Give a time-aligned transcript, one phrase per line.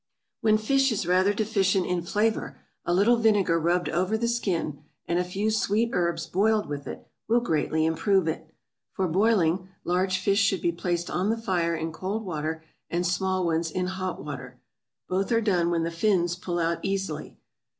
[0.39, 5.19] When fish is rather deficient in flavor, a little vinegar rubbed over the skin; and
[5.19, 8.49] a few sweet herbs boiled with it will greatly improve it.
[8.93, 13.45] For boiling, large fish should be placed on the fire in cold water, and small
[13.45, 14.57] ones in hot water;
[15.07, 17.37] both are done when the fins pull out easily.